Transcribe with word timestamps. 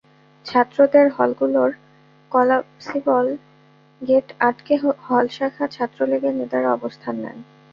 ছাত্রদের 0.45 1.07
হলগুলোর 1.17 1.71
collapsible 2.31 3.27
gate 4.01 4.27
আটকে 4.39 4.75
হল 5.07 5.25
শাখা 5.37 5.65
ছাত্রলীগের 5.67 6.33
নেতারা 6.39 6.69
অবস্থান 6.73 7.15
নেন। 7.23 7.37